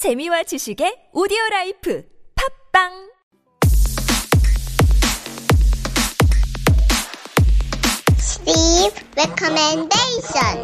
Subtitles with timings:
[0.00, 2.03] 재미와 지식의 오디오 라이프
[2.73, 3.11] 팝빵
[8.17, 10.63] Steve recommendation.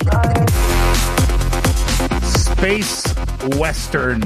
[2.23, 3.03] Space
[3.57, 4.23] Western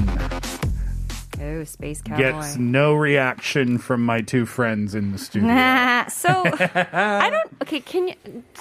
[1.44, 2.18] Oh, space cowboy.
[2.22, 5.48] gets no reaction from my two friends in the studio.
[5.50, 7.50] Nah, so I don't.
[7.64, 8.16] Okay, can you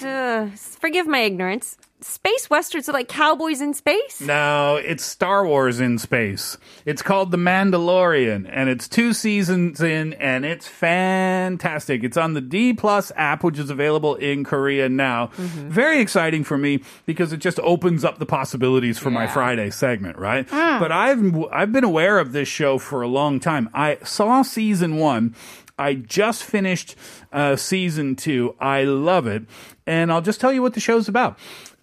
[0.07, 1.77] uh, forgive my ignorance?
[2.03, 4.21] Space westerns are like cowboys in space.
[4.21, 6.57] No, it's Star Wars in space.
[6.83, 12.03] It's called The Mandalorian, and it's two seasons in, and it's fantastic.
[12.03, 15.27] It's on the D Plus app, which is available in Korea now.
[15.37, 20.17] Very exciting for me because it just opens up the possibilities for my Friday segment,
[20.17, 20.49] right?
[20.49, 21.21] But I've
[21.51, 23.69] I've been aware of this show for a long time.
[23.75, 25.35] I saw season one.
[25.77, 26.95] I just finished
[27.31, 28.55] uh, season two.
[28.59, 29.43] I love it,
[29.87, 31.39] and I'll just tell you what the show's about.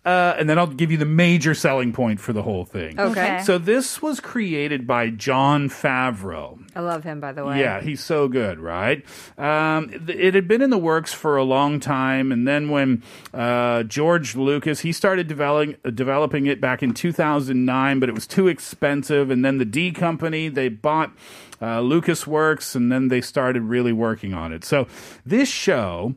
[0.09, 2.99] Uh, and then I'll give you the major selling point for the whole thing.
[2.99, 3.43] Okay.
[3.45, 6.59] So this was created by Jon Favreau.
[6.75, 7.61] I love him, by the way.
[7.61, 9.05] Yeah, he's so good, right?
[9.37, 13.02] Um, it had been in the works for a long time, and then when
[13.35, 18.49] uh, George Lucas he started developing developing it back in 2009, but it was too
[18.49, 19.30] expensive.
[19.30, 21.13] And then the D Company they bought
[21.60, 24.65] uh, Lucas Works, and then they started really working on it.
[24.65, 24.87] So
[25.27, 26.15] this show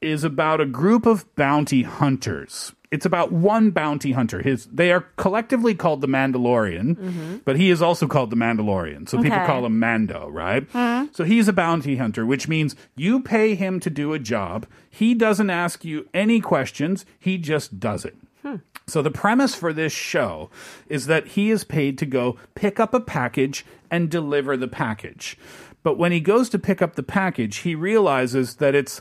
[0.00, 2.72] is about a group of bounty hunters.
[2.90, 4.42] It's about one bounty hunter.
[4.42, 7.36] His they are collectively called the Mandalorian, mm-hmm.
[7.44, 9.08] but he is also called the Mandalorian.
[9.08, 10.68] So people call him Mando, right?
[10.70, 11.06] Hmm.
[11.12, 14.66] So he's a bounty hunter, which means you pay him to do a job.
[14.88, 17.04] He doesn't ask you any questions.
[17.18, 18.16] He just does it.
[18.42, 18.56] Hmm.
[18.86, 20.48] So the premise for this show
[20.88, 25.36] is that he is paid to go pick up a package and deliver the package.
[25.82, 29.00] But when he goes to pick up the package, he realizes that it's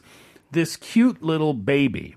[0.52, 2.16] this cute little baby.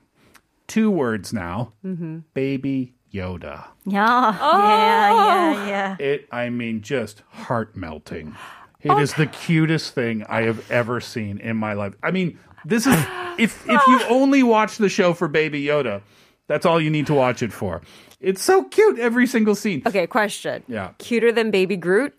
[0.66, 1.72] Two words now.
[1.84, 2.18] Mm-hmm.
[2.34, 3.68] Baby Yoda.
[3.86, 4.58] Yeah, Oh.
[4.58, 5.96] yeah, yeah, yeah.
[5.98, 8.36] It, I mean, just heart melting.
[8.80, 11.94] It oh, is the cutest thing I have ever seen in my life.
[12.02, 12.94] I mean, this is
[13.38, 16.02] if if you only watch the show for Baby Yoda,
[16.48, 17.82] that's all you need to watch it for.
[18.20, 19.82] It's so cute every single scene.
[19.86, 20.64] Okay, question.
[20.66, 20.90] Yeah.
[20.98, 22.14] Cuter than Baby Groot?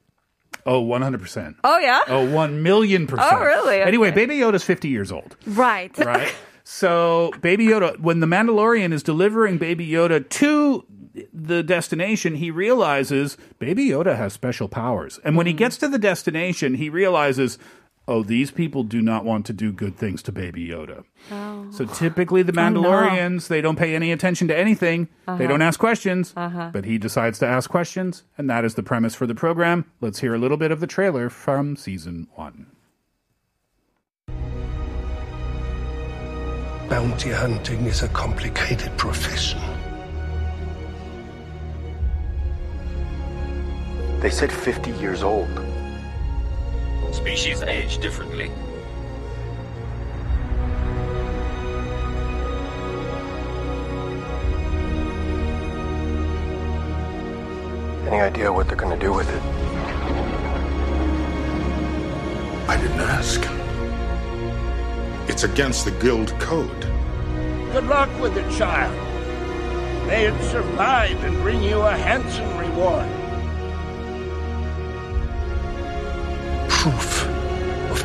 [0.69, 1.55] Oh, 100%.
[1.63, 2.01] Oh yeah.
[2.07, 3.27] Oh, 1 million percent.
[3.31, 3.81] Oh, really?
[3.81, 4.25] Anyway, Okay.
[4.25, 5.97] Baby Yoda's 50 years old, Right.
[6.05, 6.33] right?
[6.63, 10.85] so, Baby Yoda, when the Mandalorian is delivering Baby Yoda to
[11.33, 15.19] the destination, he realizes Baby Yoda has special powers.
[15.23, 15.57] And when he mm.
[15.57, 17.57] gets to the destination, he realizes,
[18.09, 21.03] oh, these people do not want to do good things to Baby Yoda.
[21.31, 21.67] Oh.
[21.71, 25.07] So typically, the Mandalorians, they don't pay any attention to anything.
[25.27, 25.47] They uh-huh.
[25.47, 26.33] don't ask questions.
[26.35, 26.71] Uh-huh.
[26.73, 28.23] But he decides to ask questions.
[28.35, 29.85] And that is the premise for the program.
[30.01, 32.65] Let's hear a little bit of the trailer from season one.
[36.89, 39.61] Bounty hunting is a complicated profession.
[44.19, 45.68] They said 50 years old.
[47.11, 48.51] Species age differently.
[58.07, 59.43] Any idea what they're gonna do with it?
[62.69, 63.41] I didn't ask.
[65.29, 66.81] It's against the guild code.
[67.71, 68.95] Good luck with it, child.
[70.07, 73.18] May it survive and bring you a handsome reward.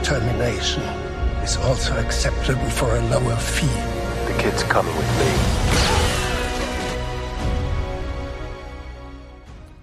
[0.05, 0.83] Of termination
[1.43, 3.67] is also acceptable for a lower fee.
[4.33, 5.33] The kid's coming with me.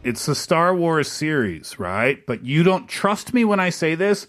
[0.03, 2.25] It's the Star Wars series, right?
[2.25, 4.27] But you don't trust me when I say this.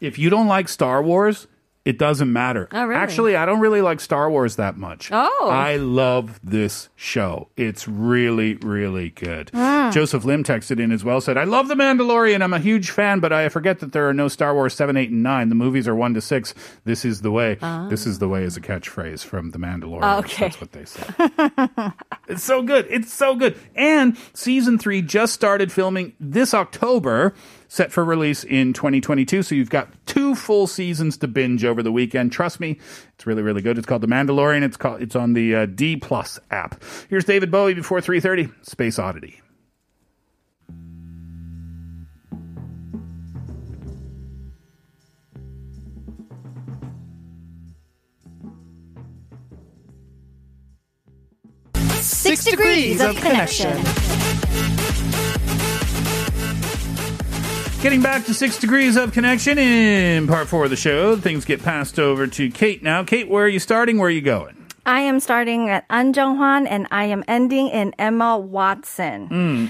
[0.00, 1.46] If you don't like Star Wars,
[1.86, 2.68] it doesn't matter.
[2.72, 3.00] Oh, really?
[3.00, 5.08] Actually, I don't really like Star Wars that much.
[5.12, 5.48] Oh.
[5.48, 7.48] I love this show.
[7.56, 9.50] It's really, really good.
[9.54, 9.90] Hmm.
[9.92, 12.42] Joseph Lim texted in as well, said, I love The Mandalorian.
[12.42, 15.10] I'm a huge fan, but I forget that there are no Star Wars 7, 8,
[15.10, 15.48] and 9.
[15.48, 16.54] The movies are 1 to 6.
[16.84, 17.54] This is the way.
[17.88, 20.00] This is the way is a catchphrase from The Mandalorian.
[20.02, 20.18] Ah.
[20.18, 20.46] Okay.
[20.48, 21.92] That's what they said.
[22.28, 22.86] It's so good.
[22.90, 23.56] It's so good.
[23.76, 27.34] And season three just started filming this October,
[27.68, 29.42] set for release in 2022.
[29.42, 32.32] So you've got two full seasons to binge over the weekend.
[32.32, 32.78] Trust me,
[33.14, 33.78] it's really, really good.
[33.78, 34.62] It's called The Mandalorian.
[34.62, 35.02] It's called.
[35.02, 36.82] It's on the uh, D Plus app.
[37.08, 38.52] Here's David Bowie before 3:30.
[38.66, 39.40] Space Oddity.
[52.00, 54.05] Six degrees of connection.
[57.82, 61.14] Getting back to six degrees of connection in part four of the show.
[61.14, 63.04] Things get passed over to Kate now.
[63.04, 63.98] Kate, where are you starting?
[63.98, 64.56] Where are you going?
[64.84, 69.26] I am starting at An Jung-hwan and I am ending in Emma Watson.
[69.28, 69.66] Hmm.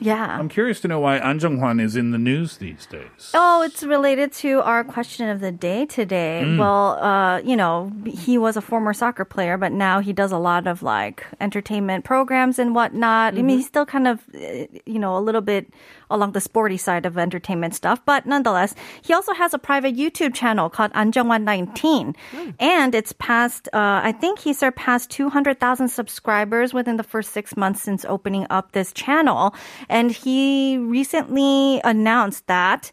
[0.00, 0.36] Yeah.
[0.38, 3.30] I'm curious to know why An Jung-hwan is in the news these days.
[3.34, 6.56] Oh, it's related to our question of the day today.
[6.56, 10.38] Well, uh, you know, he was a former soccer player, but now he does a
[10.38, 13.34] lot of like entertainment programs and whatnot.
[13.34, 15.72] I mean, he's still kind of, uh, you know, a little bit
[16.10, 20.34] along the sporty side of entertainment stuff, but nonetheless, he also has a private YouTube
[20.34, 22.14] channel called An Jung-hwan 19,
[22.60, 23.68] and it's past.
[23.72, 28.70] Uh, I think he surpassed 200,000 subscribers within the first six months since opening up
[28.72, 29.52] this channel,
[29.88, 32.90] and he recently announced that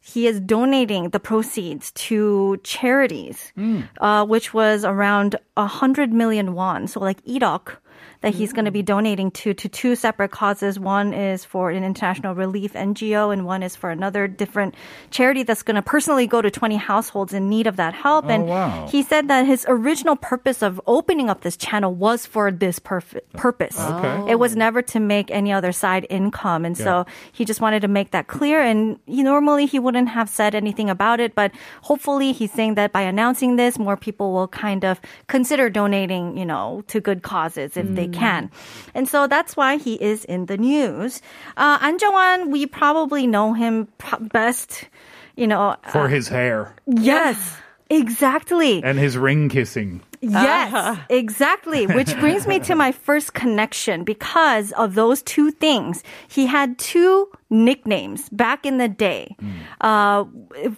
[0.00, 3.52] he is donating the proceeds to charities,
[4.00, 7.76] uh, which was around 100 million won, so like 1억
[8.20, 8.86] that he's going to be mm.
[8.86, 10.78] donating to to two separate causes.
[10.78, 14.74] One is for an international relief NGO, and one is for another different
[15.10, 18.24] charity that's going to personally go to 20 households in need of that help.
[18.26, 18.88] Oh, and wow.
[18.88, 23.20] he said that his original purpose of opening up this channel was for this perf-
[23.32, 23.78] purpose.
[23.78, 24.32] Okay.
[24.32, 27.88] It was never to make any other side income, and so he just wanted to
[27.88, 28.60] make that clear.
[28.60, 31.52] And he, normally he wouldn't have said anything about it, but
[31.82, 36.44] hopefully he's saying that by announcing this, more people will kind of consider donating, you
[36.44, 38.50] know, to good causes if they can.
[38.94, 41.22] And so that's why he is in the news.
[41.56, 43.88] Uh, An Jung-hwan, we probably know him
[44.20, 44.88] best,
[45.36, 45.76] you know.
[45.90, 47.56] For his hair Yes,
[47.90, 48.82] exactly.
[48.82, 50.00] and his ring kissing.
[50.30, 51.86] Yes, exactly.
[51.86, 56.02] Which brings me to my first connection because of those two things.
[56.28, 59.36] He had two nicknames back in the day.
[59.80, 60.24] Uh,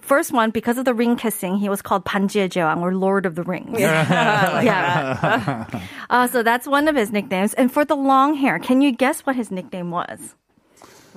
[0.02, 3.34] first one, because of the ring kissing, he was called Panjie Jeong or Lord of
[3.34, 3.78] the Rings.
[3.78, 5.66] yeah.
[6.08, 7.52] Uh, so that's one of his nicknames.
[7.54, 10.37] And for the long hair, can you guess what his nickname was?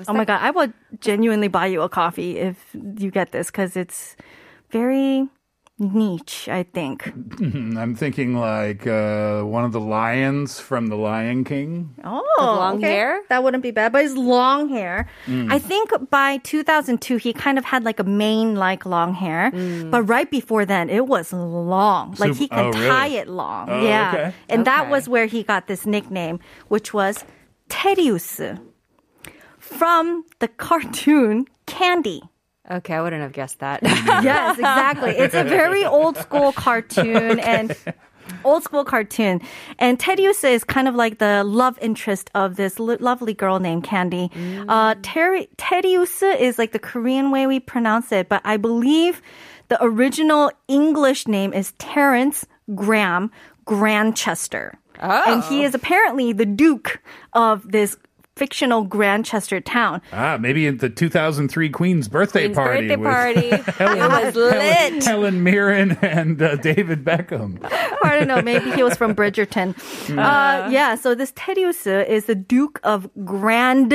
[0.08, 3.76] oh my God, I would genuinely buy you a coffee if you get this because
[3.76, 4.16] it's
[4.72, 5.28] very
[5.80, 7.04] niche, I think.
[7.04, 7.78] Mm-hmm.
[7.78, 11.96] I'm thinking like uh, one of the lions from The Lion King.
[12.04, 12.92] Oh, long okay.
[12.92, 13.22] hair?
[13.30, 15.10] That wouldn't be bad, but his long hair.
[15.26, 15.52] Mm.
[15.52, 19.52] I think by 2002, he kind of had like a mane like long hair.
[19.52, 19.92] Mm.
[19.92, 22.16] But right before then, it was long.
[22.20, 22.88] Like he Sup- could oh, really?
[22.88, 23.70] tie it long.
[23.70, 24.12] Oh, yeah.
[24.14, 24.34] okay.
[24.50, 27.24] And that was where he got this nickname, which was
[27.70, 28.60] Terius
[29.58, 32.24] from the cartoon Candy.
[32.70, 33.82] Okay, I wouldn't have guessed that.
[33.84, 35.12] yes, exactly.
[35.12, 37.76] It's a very old school cartoon and
[38.44, 39.42] old school cartoon.
[39.80, 43.84] And Terius is kind of like the love interest of this lo- lovely girl named
[43.84, 44.30] Candy.
[44.68, 49.22] Uh, Teri- Terius is like the Korean way we pronounce it, but I believe
[49.70, 52.46] the original English name is Terence
[52.76, 53.32] Graham
[53.66, 54.78] Grantchester.
[55.02, 57.02] And he is apparently the Duke
[57.34, 57.96] of this
[58.40, 60.02] fictional Grantchester town.
[60.14, 62.88] Ah, maybe at the 2003 Queen's birthday Queen's party.
[62.88, 63.74] birthday with party.
[63.84, 65.04] it was lit.
[65.04, 67.60] Helen Mirren and uh, David Beckham.
[68.04, 68.42] I don't know.
[68.42, 69.78] Maybe he was from Bridgerton.
[70.10, 70.96] Uh, yeah.
[70.96, 73.94] So this Terius is the Duke of Grand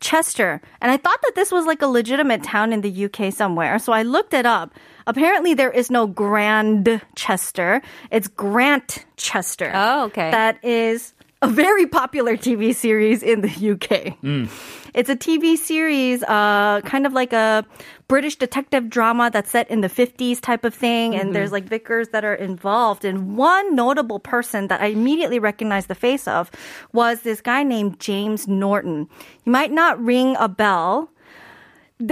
[0.00, 3.78] Chester, and I thought that this was like a legitimate town in the UK somewhere.
[3.78, 4.74] So I looked it up.
[5.06, 7.82] Apparently, there is no Grand Chester.
[8.10, 9.70] It's Grant Chester.
[9.74, 10.30] Oh, okay.
[10.30, 11.12] That is
[11.42, 14.16] a very popular TV series in the UK.
[14.22, 14.48] Mm.
[14.94, 17.64] It's a TV series, uh, kind of like a
[18.08, 21.14] British detective drama that's set in the 50s type of thing.
[21.14, 21.32] And mm-hmm.
[21.32, 23.04] there's like vicars that are involved.
[23.04, 26.50] And one notable person that I immediately recognized the face of
[26.92, 29.08] was this guy named James Norton.
[29.44, 31.10] You might not ring a bell.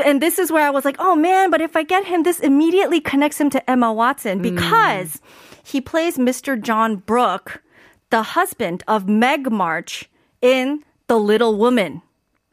[0.05, 2.41] And this is where I was like, oh man, but if I get him, this
[2.41, 4.43] immediately connects him to Emma Watson mm.
[4.43, 5.21] because
[5.63, 6.61] he plays Mr.
[6.61, 7.63] John Brooke,
[8.11, 10.11] the husband of Meg March
[10.43, 12.03] in The Little Woman,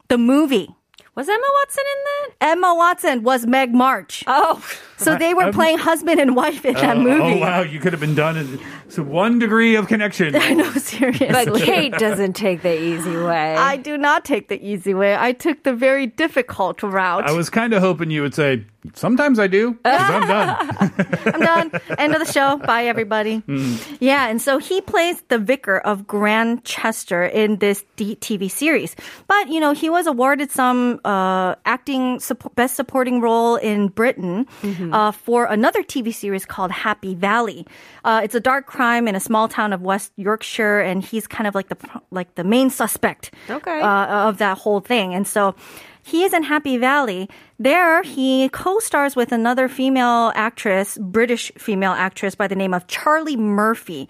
[0.08, 0.74] the movie.
[1.14, 2.52] Was Emma Watson in that?
[2.52, 4.22] Emma Watson was Meg March.
[4.26, 4.64] Oh,
[4.98, 7.22] So they were um, playing husband and wife in that Oh, oh movie.
[7.22, 7.60] Oh, wow.
[7.60, 10.34] You could have been done in so one degree of connection.
[10.58, 11.28] No, seriously.
[11.28, 13.54] but Kate doesn't take the easy way.
[13.54, 15.14] I do not take the easy way.
[15.14, 17.28] I took the very difficult route.
[17.28, 18.64] I was kind of hoping you would say,
[18.94, 19.78] sometimes I do.
[19.84, 20.76] I'm done.
[21.26, 21.80] I'm done.
[21.98, 22.56] End of the show.
[22.56, 23.42] Bye, everybody.
[23.42, 23.98] Mm.
[24.00, 28.96] Yeah, and so he plays the vicar of Grantchester in this D- TV series.
[29.26, 34.46] But, you know, he was awarded some uh, acting supp- best supporting role in Britain
[34.62, 34.87] mm-hmm.
[34.92, 37.66] Uh, for another TV series called Happy Valley.
[38.04, 41.46] Uh, it's a dark crime in a small town of West Yorkshire, and he's kind
[41.46, 41.76] of like the
[42.10, 43.80] like the main suspect Okay.
[43.80, 45.14] uh, of that whole thing.
[45.14, 45.54] And so
[46.02, 47.28] he is in Happy Valley.
[47.58, 53.36] There, he co-stars with another female actress, British female actress by the name of Charlie
[53.36, 54.08] Murphy.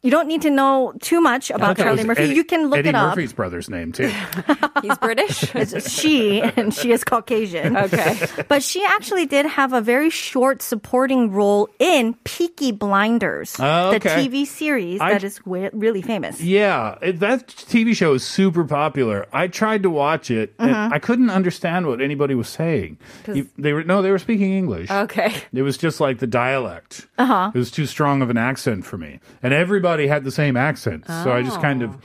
[0.00, 1.82] You don't need to know too much about Okay.
[1.82, 2.22] Charlie Murphy.
[2.22, 3.16] Eddie- you can look Eddie it up.
[3.16, 4.08] Murphy's brother's name too.
[4.82, 5.52] He's British.
[5.56, 7.76] It's she, and she is Caucasian.
[7.76, 8.16] Okay.
[8.48, 13.98] But she actually did have a very short supporting role in Peaky Blinders, Oh, the.
[13.98, 16.40] TV series I- that is wi- really famous.
[16.40, 19.26] Yeah, it, that TV show is super popular.
[19.32, 20.92] I tried to watch it, Mm-hmm.
[20.94, 22.98] I couldn't understand what anybody was saying.
[23.26, 24.90] You- They were no, they were speaking English.
[24.92, 25.34] Okay.
[25.52, 27.08] It was just like the dialect.
[27.18, 27.50] Uh-huh.
[27.52, 31.06] It was too strong of an accent for me, and everybody had the same accent.
[31.06, 31.96] So I just kind of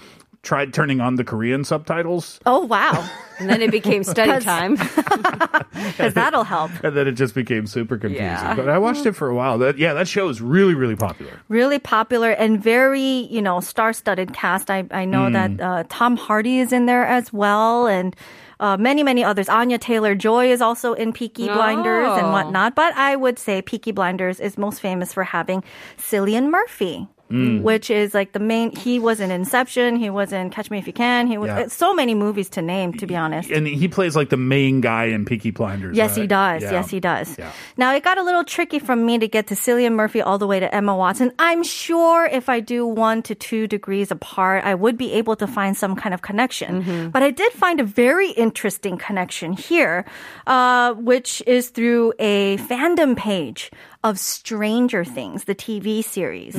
[0.42, 3.08] tried turning on the Korean subtitles, Oh, wow.
[3.40, 4.78] And then it became study time.
[5.74, 6.72] Because that'll help.
[6.84, 8.26] and then it just became super confusing.
[8.26, 8.56] Yeah.
[8.56, 9.58] But I watched it for a while.
[9.58, 11.40] That yeah, that show is really really popular.
[11.50, 14.70] Really popular and very, you know, star-studded cast.
[14.72, 15.34] I, I know Hmm.
[15.34, 18.16] that uh, Tom Hardy is in there as well, and
[18.60, 19.50] uh, many, many others.
[19.50, 22.32] Anya Taylor-Joy is also in Peaky Blinders and Oh.
[22.32, 22.76] whatnot.
[22.76, 25.64] But I would say Peaky Blinders is most famous for having
[25.98, 27.08] Cillian Murphy.
[27.34, 27.64] Hmm.
[27.64, 28.76] Which is like the main.
[28.76, 29.96] He was in Inception.
[29.96, 31.26] He was in Catch Me If You Can.
[31.26, 31.66] He was Yeah.
[31.68, 32.94] so many movies to name.
[32.94, 35.98] To be honest, And he plays like the main guy in Peaky Blinders.
[35.98, 36.62] Yes, he does.
[36.62, 36.72] Yeah.
[36.78, 37.36] Yes, he does.
[37.40, 37.50] Yeah.
[37.76, 40.46] Now, it got a little tricky from me to get to Cillian Murphy all the
[40.46, 41.32] way to Emma Watson.
[41.40, 45.48] I'm sure if I do one to two degrees apart, I would be able to
[45.48, 47.10] find some kind of connection.
[47.12, 50.06] But I did find a very interesting connection here,
[50.46, 53.72] uh, which is through a fandom page
[54.04, 56.56] of Stranger Things, the TV series.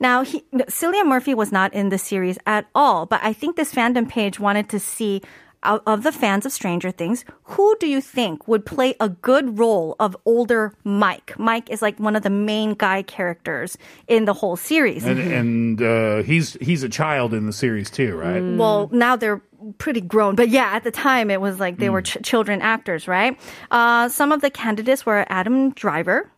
[0.00, 3.72] Now, he, Cillian Murphy was not in the series at all, but I think this
[3.72, 5.22] fandom page wanted to see
[5.62, 9.58] out of the fans of Stranger Things, who do you think would play a good
[9.58, 11.38] role of older Mike?
[11.38, 13.76] Mike is like one of the main guy characters
[14.08, 15.04] in the whole series.
[15.04, 18.40] And and uh, he's he's a child in the series too, right?
[18.40, 19.42] well, now they're
[19.78, 23.06] pretty grown, but yeah, at the time it was like they were ch- children actors,
[23.06, 23.38] right?
[23.70, 26.30] Uh, some of the candidates were Adam Driver.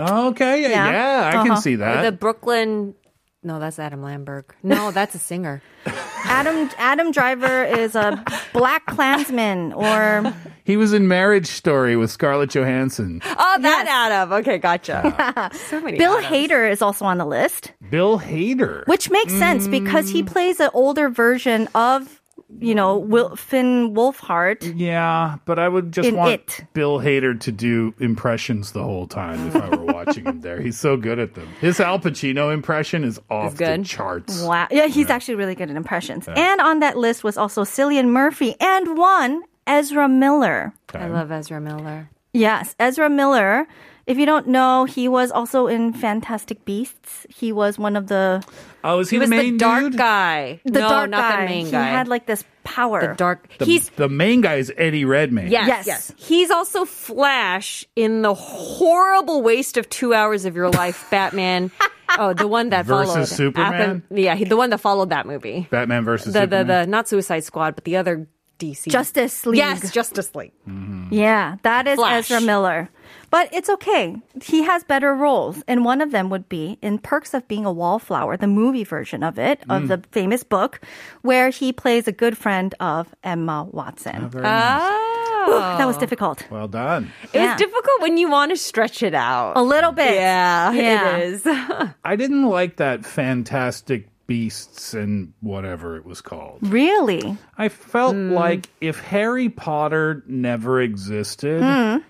[0.00, 0.90] Okay, yeah, Yeah.
[0.90, 1.60] yeah, I can Uh-huh.
[1.60, 2.02] see that.
[2.02, 2.94] the Brooklyn.
[3.42, 4.50] No, that's Adam Lambert.
[4.62, 5.62] No, that's a singer.
[6.24, 12.50] Adam Adam Driver is a Black Klansman, or he was in Marriage Story with Scarlett
[12.50, 13.22] Johansson.
[13.24, 14.30] Oh, that Adam.
[14.34, 15.50] Okay, gotcha.
[15.70, 15.96] so many.
[15.96, 16.26] Bill Adams.
[16.50, 17.72] Hader is also on the list.
[17.88, 18.86] Bill Hader.
[18.86, 22.19] Which makes sense because he plays an older version of,
[22.58, 24.74] you know, Will, Finn Wolfhard.
[24.76, 26.64] Yeah, but I would just want It.
[26.72, 30.60] Bill Hader to do impressions the whole time if I were watching him there.
[30.60, 31.48] He's so good at them.
[31.60, 34.42] His Al Pacino impression is off the charts.
[34.42, 34.68] Wow.
[34.70, 36.28] Yeah, he's actually really good at impressions.
[36.28, 40.72] And on that list was also Cillian Murphy and one, Ezra Miller.
[40.94, 42.10] I love Ezra Miller.
[42.32, 43.66] Yes, Ezra Miller.
[44.10, 47.26] If you don't know, he was also in Fantastic Beasts.
[47.30, 48.42] He was one of the
[48.82, 49.96] Oh, was he, He was the main the dark dude?
[49.96, 50.60] guy.
[50.64, 51.40] the no, dark not guy.
[51.42, 51.84] the main guy.
[51.84, 51.98] he guy.
[51.98, 53.00] had like this power.
[53.08, 53.46] the dark.
[53.58, 55.50] The, he's the main guy is Eddie Redmayne.
[55.50, 55.86] Yes, Yes.
[55.86, 61.70] yes, He's also Flash in the horrible waste of two hours of your life, Batman.
[62.18, 63.74] oh, the one that Versus followed Superman?
[63.80, 65.68] Atham- yeah, he- the one that followed that movie.
[65.70, 66.66] Batman versus The, the Superman.
[66.66, 68.26] the not Suicide Squad, but the other
[68.58, 68.88] DC.
[68.90, 69.58] Justice League.
[69.58, 70.52] Yes, Justice League.
[70.68, 71.14] Mm-hmm.
[71.14, 72.30] Yeah, that is Flash.
[72.30, 72.90] Ezra Miller.
[73.30, 74.16] But it's okay.
[74.42, 75.62] He has better roles.
[75.68, 79.22] And one of them would be in Perks of Being a Wallflower, the movie version
[79.22, 79.88] of it, of mm.
[79.88, 80.80] the famous book,
[81.22, 84.24] where he plays a good friend of Emma Watson.
[84.24, 84.80] Ah, very nice.
[84.82, 86.46] Oh, That was difficult.
[86.50, 87.12] Well done.
[87.22, 87.52] it yeah.
[87.52, 89.56] was difficult when you want to stretch it out.
[89.56, 90.14] A little bit.
[90.14, 91.16] Yeah, Yeah.
[91.16, 91.46] it is.
[92.04, 96.58] I didn't like that Fantastic Beasts and whatever it was called.
[96.62, 97.36] Really?
[97.58, 98.32] I felt hmm.
[98.32, 102.04] like if Harry Potter never existed, hmm.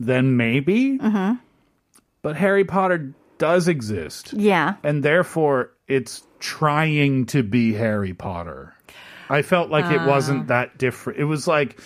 [0.00, 0.98] Then maybe.
[0.98, 1.34] Mm-hmm.
[2.22, 4.32] But Harry Potter does exist.
[4.32, 4.74] Yeah.
[4.82, 8.74] And therefore, it's trying to be Harry Potter.
[9.28, 10.06] I felt like it ah.
[10.08, 11.20] wasn't that different.
[11.20, 11.80] It was like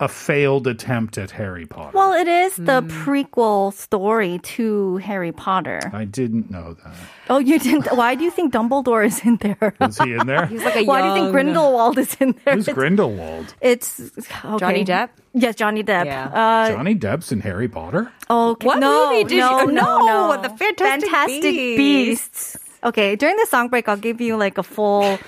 [0.00, 1.92] a failed attempt at Harry Potter.
[1.96, 5.80] Well, it is the prequel story to Harry Potter.
[5.92, 6.94] I didn't know that.
[7.30, 7.86] Oh, you didn't?
[7.96, 9.74] Why do you think Dumbledore is in there?
[9.80, 10.46] Is he in there?
[10.46, 12.54] He's like a Why do you think young- Grindelwald is in there?
[12.54, 13.54] Who's It's- Grindelwald?
[13.60, 14.00] It's
[14.44, 14.58] okay.
[14.58, 15.10] Johnny Depp?
[15.32, 16.06] Yes, Johnny Depp.
[16.06, 16.26] Yeah.
[16.26, 18.10] Uh, Johnny Depp's in Harry Potter?
[18.28, 18.66] okay.
[18.66, 21.76] What no, movie did no, you- No, No, no, the Fantastic Beasts.
[21.76, 22.58] Beasts.
[22.82, 25.18] Okay, during the song break, I'll give you like a full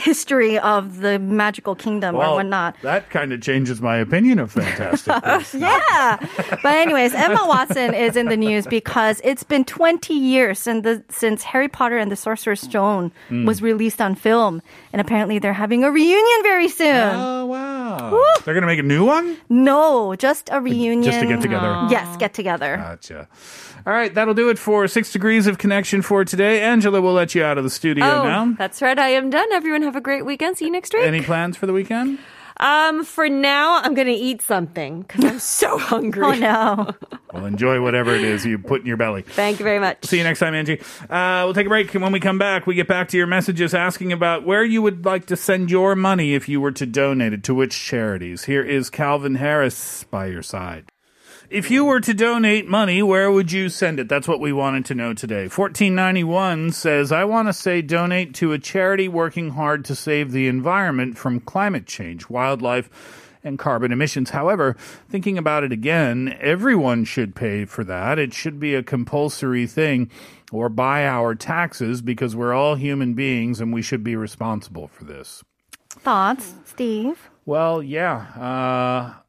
[0.00, 2.76] history of the magical kingdom or whatnot.
[2.82, 5.14] that kind of changes my opinion of Fantastic.
[5.60, 6.16] Yeah.
[6.62, 11.04] But anyways, Emma Watson is in the news because it's been 20 years since, the,
[11.10, 13.44] since Harry Potter and the Sorcerer's Stone Hmm.
[13.46, 14.62] was released on film.
[14.92, 16.96] And apparently they're having a reunion very soon.
[17.14, 18.10] Oh, wow.
[18.44, 19.36] They're going to make a new one?
[19.48, 21.02] no, just a reunion.
[21.02, 21.86] Just to get together.
[21.90, 22.76] Yes, get together.
[22.76, 23.28] Gotcha.
[23.86, 26.62] All right, that'll do it for Six Degrees of Connection for today.
[26.62, 28.54] Angela will let you out of the studio Oh, now.
[28.58, 28.98] that's right.
[28.98, 29.50] I am done.
[29.52, 30.58] Everyone have a great weekend.
[30.58, 31.02] See you next week.
[31.02, 32.18] Any plans for the weekend?
[32.58, 36.24] Um, for now, I'm gonna eat something because I'm so hungry.
[36.24, 36.90] Oh no.
[37.32, 39.22] Well, enjoy whatever it is you put in your belly.
[39.22, 40.04] Thank you very much.
[40.04, 40.80] See you next time, Angie.
[41.08, 41.94] Uh, we'll take a break.
[41.94, 44.82] And when we come back, we get back to your messages asking about where you
[44.82, 48.46] would like to send your money if you were to donate it to which charities.
[48.46, 50.90] Here is Calvin Harris by your side.
[51.50, 54.08] If you were to donate money, where would you send it?
[54.08, 55.48] That's what we wanted to know today.
[55.48, 60.46] 1491 says, I want to say donate to a charity working hard to save the
[60.46, 62.88] environment from climate change, wildlife,
[63.42, 64.30] and carbon emissions.
[64.30, 64.76] However,
[65.08, 68.16] thinking about it again, everyone should pay for that.
[68.16, 70.08] It should be a compulsory thing
[70.52, 75.02] or buy our taxes because we're all human beings and we should be responsible for
[75.02, 75.42] this.
[75.88, 77.28] Thoughts, Steve?
[77.44, 78.18] Well, yeah.
[78.38, 79.20] Uh,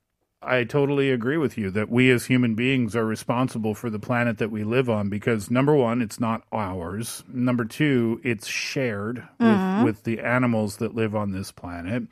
[0.43, 4.39] I totally agree with you that we as human beings are responsible for the planet
[4.39, 7.23] that we live on because number one, it's not ours.
[7.31, 12.03] Number two, it's shared with, with the animals that live on this planet.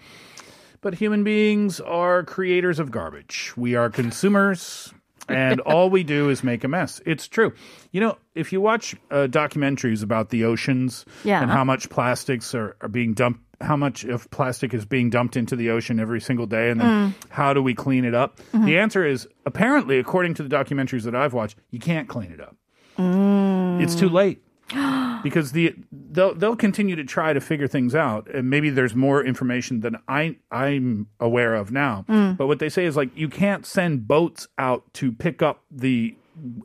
[0.81, 3.51] But human beings are creators of garbage.
[3.57, 4.93] We are consumers.
[5.27, 7.01] and all we do is make a mess.
[7.07, 7.53] It's true.
[7.91, 11.41] You know, if you watch uh, documentaries about the oceans Yeah.
[11.41, 15.35] and how much plastics are, are being dumped, how much of plastic is being dumped
[15.35, 17.13] into the ocean every single day, and then mm.
[17.29, 18.37] how do we clean it up?
[18.53, 18.65] Mm-hmm.
[18.65, 22.39] The answer is apparently, according to the documentaries that I've watched, you can't clean it
[22.39, 22.55] up.
[22.97, 23.81] Mm.
[23.81, 24.41] It's too late
[25.23, 29.23] because the they'll they'll continue to try to figure things out and maybe there's more
[29.23, 32.05] information than I I'm aware of now.
[32.09, 32.37] Mm.
[32.37, 36.15] But what they say is like you can't send boats out to pick up the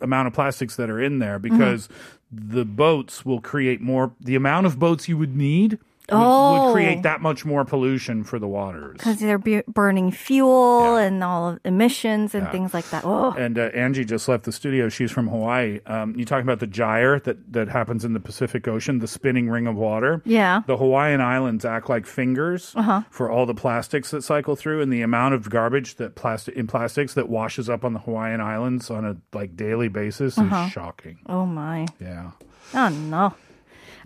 [0.00, 1.56] amount of plastics that are in there mm-hmm.
[1.56, 1.88] because
[2.30, 5.78] the boats will create more the amount of boats you would need
[6.10, 6.70] would, would Oh.
[6.72, 8.92] create that much more pollution for the waters.
[8.94, 11.06] Because they're bu- burning fuel Yeah.
[11.06, 13.04] and all of emissions and things like that.
[13.04, 14.88] Oh, And uh, Angie just left the studio.
[14.88, 15.80] She's from Hawaii.
[15.86, 19.48] Um, you talking about the gyre that, that happens in the Pacific Ocean, the spinning
[19.48, 20.20] ring of water?
[20.24, 20.62] Yeah.
[20.66, 22.74] The Hawaiian Islands act like fingers
[23.10, 26.66] for all the plastics that cycle through, and the amount of garbage that plastic in
[26.66, 31.18] plastics that washes up on the Hawaiian Islands on a like daily basis is shocking.
[31.26, 31.86] oh my.
[32.00, 32.32] Yeah.
[32.74, 33.34] Oh no.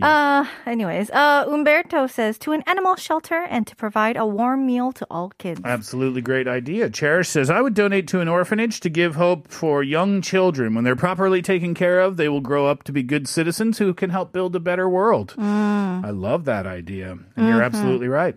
[0.01, 4.93] Uh, anyways, uh, Umberto says to an animal shelter and to provide a warm meal
[4.93, 5.61] to all kids.
[5.65, 6.89] Absolutely great idea.
[6.91, 10.75] Cherish says, I would donate to an orphanage to give hope for young children.
[10.75, 13.93] When they're properly taken care of, they will grow up to be good citizens who
[13.95, 15.35] can help build a better world.
[15.39, 17.19] I love that idea.
[17.37, 18.37] And you're absolutely right.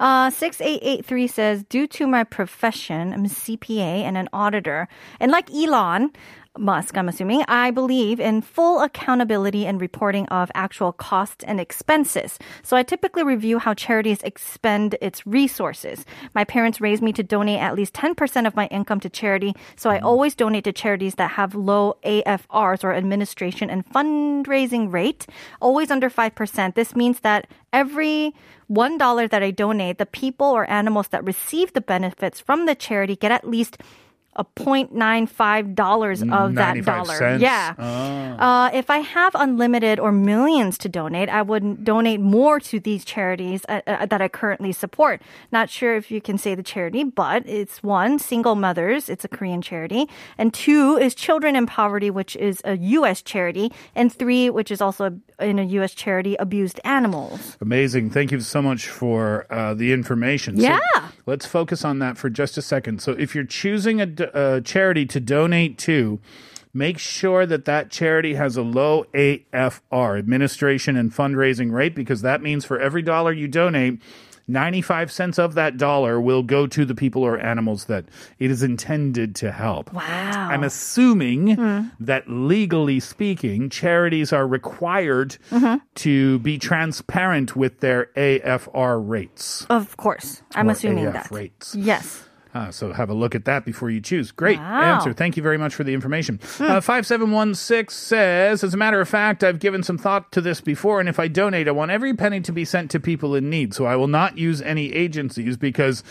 [0.00, 4.88] Uh, 6883 says, due to my profession, I'm a CPA and an auditor.
[5.20, 6.10] And like Elon
[6.56, 12.38] Musk, I'm assuming, I believe in full accountability and reporting of actual costs and expenses.
[12.62, 16.04] So I typically review how charities expend its resources.
[16.32, 19.54] My parents raised me to donate at least 10% of my income to charity.
[19.74, 20.04] So I mm.
[20.04, 25.26] always donate to charities that have low AFRs or administration and fundraising rate,
[25.60, 26.74] always under 5%.
[26.74, 28.32] This means that every
[28.68, 32.74] one dollar that I donate, the people or animals that receive the benefits from the
[32.74, 33.78] charity get at least
[34.36, 37.14] a 0.95 dollars of that dollar.
[37.14, 37.42] cents?
[37.42, 37.74] Yeah.
[38.38, 43.04] Uh, if I have unlimited or millions to donate, I would donate more to these
[43.04, 45.22] charities uh, uh, that I currently support.
[45.52, 49.28] Not sure if you can say the charity, but it's one, Single Mothers, it's a
[49.28, 53.22] Korean charity, and two is Children in Poverty, which is a U.S.
[53.22, 55.94] charity, and three, which is also in a U.S.
[55.94, 57.56] charity, Abused Animals.
[57.60, 58.10] Amazing.
[58.10, 60.56] Thank you so much for uh, the information.
[60.56, 60.78] Yeah.
[60.94, 63.02] So let's focus on that for just a second.
[63.02, 66.20] So if you're choosing a, a charity to donate to,
[66.72, 72.42] make sure that that charity has a low AFR, administration and fundraising rate, because that
[72.42, 74.00] means for every dollar you donate,
[74.46, 78.04] 95 cents of that dollar will go to the people or animals that
[78.38, 79.92] it is intended to help.
[79.92, 80.48] Wow.
[80.50, 81.56] I'm assuming
[81.98, 85.76] that legally speaking, charities are required mm-hmm.
[85.96, 89.66] to be transparent with their AFR rates.
[89.70, 90.42] Of course.
[90.54, 91.30] I'm assuming AF that.
[91.30, 91.74] rates.
[91.74, 92.28] Yes.
[92.56, 94.30] Ah, so have a look at that before you choose.
[94.30, 94.94] Great Wow.
[94.94, 95.12] answer.
[95.12, 96.38] Thank you very much for the information.
[96.60, 101.00] Uh, 5716 says, as a matter of fact, I've given some thought to this before,
[101.00, 103.74] and if I donate, I want every penny to be sent to people in need.
[103.74, 106.04] So I will not use any agencies because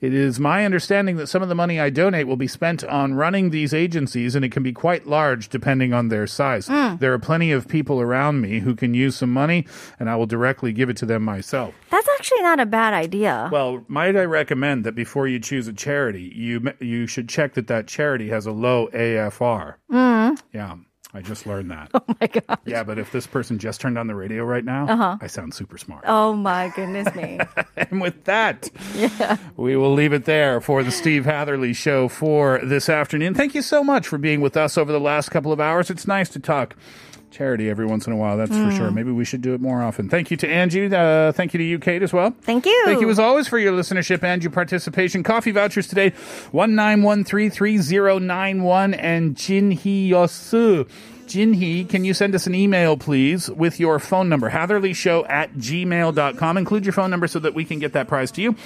[0.00, 3.14] it is my understanding that some of the money I donate will be spent on
[3.14, 6.66] running these agencies, and it can be quite large depending on their size.
[6.66, 9.66] There are plenty of people around me who can use some money,
[9.98, 11.74] and I will directly give it to them myself.
[11.90, 13.48] That's actually not a bad idea.
[13.52, 17.66] Well, might I recommend that before you choose a charity, you you should check that
[17.68, 19.74] that charity has a low AFR.
[19.90, 20.40] Mm.
[20.52, 20.76] Yeah,
[21.14, 21.90] I just learned that.
[21.98, 22.58] Oh my God.
[22.64, 25.18] Yeah, but if this person just turned on the radio right now, uh-huh.
[25.20, 26.04] I sound super smart.
[26.06, 27.38] Oh my goodness me.
[27.76, 29.36] And with that, yeah.
[29.56, 33.34] we will leave it there for the Steve Hatherley show for this afternoon.
[33.34, 35.90] Thank you so much for being with us over the last couple of hours.
[35.90, 36.74] It's nice to talk
[37.30, 38.36] charity every once in a while.
[38.36, 38.90] That's for sure.
[38.90, 40.08] Maybe we should do it more often.
[40.08, 40.94] Thank you to Angie.
[40.94, 42.34] Uh, thank you to you, Kate, as well.
[42.42, 42.82] Thank you.
[42.84, 45.22] Thank you as always for your listenership and your participation.
[45.22, 46.10] Coffee vouchers today,
[46.52, 50.88] 19133091 and Jinhee Yosu.
[51.26, 54.50] Jinhee, can you send us an email, please, with your phone number?
[54.50, 56.56] Hatherlyshow at gmail.com.
[56.56, 58.56] Include your phone number so that we can get that prize to you.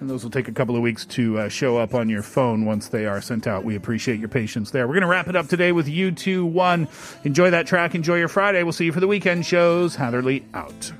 [0.00, 2.64] And those will take a couple of weeks to uh, show up on your phone
[2.64, 3.64] once they are sent out.
[3.64, 4.88] We appreciate your patience there.
[4.88, 6.88] We're going to wrap it up today with U2 1.
[7.24, 7.94] Enjoy that track.
[7.94, 8.62] Enjoy your Friday.
[8.62, 9.96] We'll see you for the weekend shows.
[9.96, 10.92] Hatherley out.